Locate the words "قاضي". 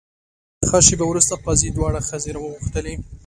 1.45-1.69